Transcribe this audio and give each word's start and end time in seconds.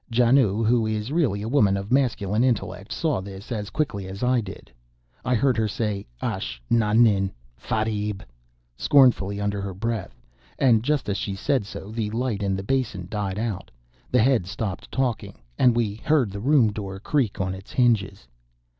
Janoo, 0.11 0.63
who 0.63 0.87
is 0.87 1.11
really 1.11 1.43
a 1.43 1.47
woman 1.47 1.77
of 1.77 1.91
masculine 1.91 2.43
intellect, 2.43 2.91
saw 2.91 3.21
this 3.21 3.51
as 3.51 3.69
quickly 3.69 4.07
as 4.07 4.23
I 4.23 4.41
did. 4.41 4.71
I 5.23 5.35
heard 5.35 5.57
her 5.57 5.67
say 5.67 6.07
"Ash 6.23 6.59
nahin! 6.71 7.31
Fareib!" 7.55 8.23
scornfully 8.77 9.39
under 9.39 9.61
her 9.61 9.75
breath; 9.75 10.19
and 10.57 10.81
just 10.83 11.07
as 11.07 11.17
she 11.19 11.35
said 11.35 11.67
so, 11.67 11.91
the 11.91 12.09
light 12.09 12.41
in 12.41 12.55
the 12.55 12.63
basin 12.63 13.09
died 13.11 13.37
out, 13.37 13.69
the 14.09 14.23
head 14.23 14.47
stopped 14.47 14.91
talking, 14.91 15.37
and 15.59 15.75
we 15.75 15.97
heard 16.03 16.31
the 16.31 16.39
room 16.41 16.71
door 16.71 16.99
creak 16.99 17.39
on 17.39 17.53
its 17.53 17.71
hinges. 17.71 18.27